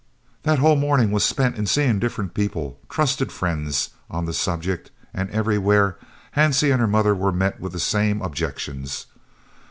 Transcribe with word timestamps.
That 0.41 0.57
whole 0.57 0.77
morning 0.77 1.11
was 1.11 1.23
spent 1.23 1.57
in 1.57 1.67
seeing 1.67 1.99
different 1.99 2.33
people, 2.33 2.79
trusted 2.89 3.31
friends, 3.31 3.91
on 4.09 4.25
the 4.25 4.33
subject, 4.33 4.89
and 5.13 5.29
everywhere 5.29 5.99
Hansie 6.35 6.71
and 6.71 6.81
her 6.81 6.87
mother 6.87 7.13
were 7.13 7.31
met 7.31 7.59
with 7.59 7.71
the 7.73 7.79
same 7.79 8.19
objections. 8.19 9.05